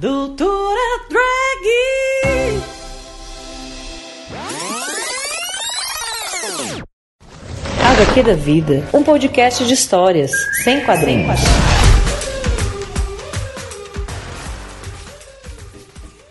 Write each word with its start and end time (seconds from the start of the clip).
Doutora 0.00 0.78
Drag! 1.10 1.66
HQ 7.82 8.22
da 8.22 8.34
Vida, 8.34 8.88
um 8.94 9.02
podcast 9.02 9.64
de 9.64 9.74
histórias, 9.74 10.30
sem 10.62 10.84
quadrinhos. 10.84 11.40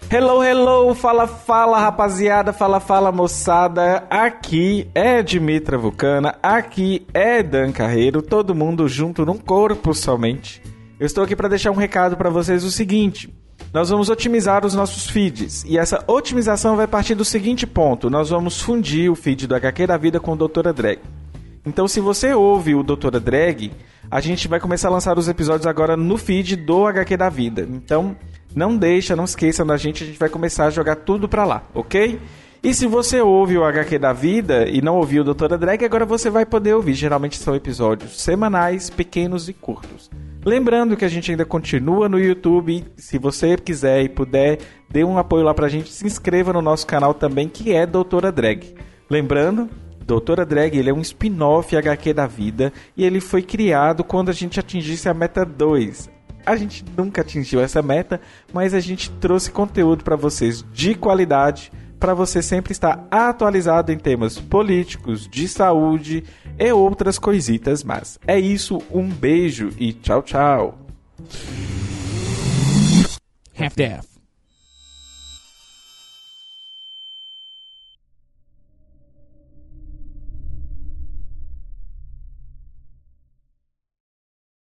Hello, 0.10 0.42
hello, 0.42 0.96
fala, 0.96 1.28
fala 1.28 1.78
rapaziada, 1.78 2.54
fala, 2.54 2.80
fala 2.80 3.12
moçada. 3.12 4.08
Aqui 4.10 4.90
é 4.96 5.22
Dimitra 5.22 5.78
Vulcana, 5.78 6.40
aqui 6.42 7.06
é 7.14 7.44
Dan 7.44 7.74
Carreiro, 7.74 8.22
todo 8.22 8.56
mundo 8.56 8.88
junto 8.88 9.26
num 9.26 9.38
corpo 9.38 9.94
somente. 9.94 10.77
Eu 11.00 11.06
estou 11.06 11.24
aqui 11.24 11.36
para 11.36 11.48
deixar 11.48 11.70
um 11.70 11.76
recado 11.76 12.18
para 12.18 12.30
vocês 12.30 12.64
o 12.64 12.72
seguinte: 12.72 13.32
nós 13.72 13.90
vamos 13.90 14.10
otimizar 14.10 14.66
os 14.66 14.74
nossos 14.74 15.08
feeds 15.08 15.64
e 15.64 15.78
essa 15.78 16.04
otimização 16.08 16.76
vai 16.76 16.88
partir 16.88 17.14
do 17.14 17.24
seguinte 17.24 17.68
ponto: 17.68 18.10
nós 18.10 18.32
vamos 18.32 18.60
fundir 18.60 19.12
o 19.12 19.16
feed 19.16 19.46
do 19.46 19.56
HQ 19.56 19.86
da 19.86 19.96
vida 19.96 20.20
com 20.20 20.34
o 20.34 20.36
Doutora 20.36 20.74
Drag. 20.74 21.00
Então, 21.64 21.88
se 21.88 22.00
você 22.00 22.34
ouve 22.34 22.74
o 22.74 22.82
Doutora 22.82 23.20
Drag, 23.20 23.72
a 24.10 24.20
gente 24.20 24.48
vai 24.48 24.60
começar 24.60 24.88
a 24.88 24.92
lançar 24.92 25.20
os 25.20 25.28
episódios 25.28 25.68
agora 25.68 25.96
no 25.96 26.18
feed 26.18 26.56
do 26.56 26.88
HQ 26.88 27.16
da 27.16 27.30
vida. 27.30 27.68
Então, 27.70 28.16
não 28.56 28.76
deixa, 28.76 29.16
não 29.16 29.26
esqueça 29.26 29.64
da 29.64 29.78
gente, 29.78 30.04
a 30.04 30.08
gente 30.08 30.18
vai 30.18 30.30
começar 30.30 30.66
a 30.66 30.70
jogar 30.72 30.96
tudo 30.96 31.30
pra 31.30 31.46
lá, 31.46 31.62
ok? 31.76 32.20
E 32.64 32.74
se 32.74 32.88
você 32.88 33.22
ouve 33.22 33.56
o 33.56 33.64
HQ 33.64 34.00
da 34.00 34.14
vida 34.14 34.68
e 34.68 34.82
não 34.82 34.96
ouviu 34.96 35.22
o 35.22 35.26
Doutora 35.26 35.60
Drag, 35.60 35.86
agora 35.86 36.06
você 36.08 36.30
vai 36.30 36.46
poder 36.46 36.74
ouvir. 36.74 36.96
Geralmente 36.96 37.38
são 37.38 37.56
episódios 37.56 38.20
semanais, 38.20 38.90
pequenos 38.90 39.48
e 39.48 39.54
curtos. 39.54 40.10
Lembrando 40.48 40.96
que 40.96 41.04
a 41.04 41.10
gente 41.10 41.30
ainda 41.30 41.44
continua 41.44 42.08
no 42.08 42.18
YouTube. 42.18 42.86
Se 42.96 43.18
você 43.18 43.58
quiser 43.58 44.02
e 44.04 44.08
puder, 44.08 44.60
dê 44.90 45.04
um 45.04 45.18
apoio 45.18 45.44
lá 45.44 45.54
pra 45.54 45.68
gente. 45.68 45.92
Se 45.92 46.08
inscreva 46.08 46.54
no 46.54 46.62
nosso 46.62 46.88
canal 46.88 47.14
também, 47.14 47.50
que 47.50 47.74
é 47.74 47.86
Doutora 47.86 48.32
Drag. 48.32 48.74
Lembrando, 49.10 49.70
Doutora 50.06 50.46
Drag 50.46 50.74
ele 50.74 50.90
é 50.90 50.94
um 50.94 51.02
spin-off 51.02 51.76
HQ 51.76 52.14
da 52.14 52.26
vida 52.26 52.72
e 52.96 53.04
ele 53.04 53.20
foi 53.20 53.42
criado 53.42 54.06
quando 54.06 54.30
a 54.30 54.34
gente 54.34 54.58
atingisse 54.58 55.10
a 55.10 55.14
meta 55.14 55.44
2. 55.44 56.10
A 56.46 56.56
gente 56.56 56.86
nunca 56.96 57.24
atingiu 57.24 57.60
essa 57.60 57.82
meta, 57.82 58.22
mas 58.54 58.74
a 58.74 58.80
gente 58.80 59.12
trouxe 59.12 59.52
conteúdo 59.52 60.02
para 60.06 60.16
vocês 60.16 60.64
de 60.72 60.96
qualidade, 60.96 61.74
para 62.00 62.14
você 62.14 62.42
sempre 62.42 62.72
estar 62.72 63.08
atualizado 63.10 63.92
em 63.92 63.98
temas 63.98 64.40
políticos, 64.40 65.28
de 65.28 65.48
saúde 65.48 66.24
e 66.58 66.72
outras 66.72 67.18
coisitas 67.20 67.84
mas 67.84 68.20
É 68.28 68.40
isso, 68.40 68.82
um 68.92 69.08
beijo 69.08 69.70
e 69.78 69.94
tchau, 69.94 70.22
tchau. 70.22 70.78
Half-Death. 73.60 74.17